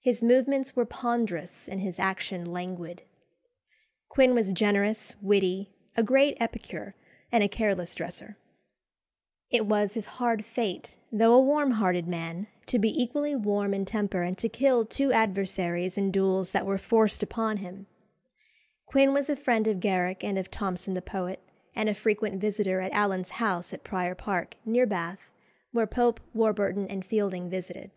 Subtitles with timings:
[0.00, 3.02] His movements were ponderous and his action languid.
[4.08, 6.96] Quin was generous, witty, a great epicure,
[7.30, 8.36] and a careless dresser.
[9.48, 13.84] It was his hard fate, though a warm hearted man, to be equally warm in
[13.84, 17.86] temper, and to kill two adversaries in duels that were forced upon him.
[18.86, 21.38] Quin was a friend of Garrick and of Thomson the poet,
[21.76, 25.30] and a frequent visitor at Allen's house at Prior Park, near Bath,
[25.70, 27.92] where Pope, Warburton, and Fielding visited.